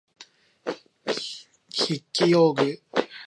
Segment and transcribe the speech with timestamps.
[1.71, 2.81] 筆記用具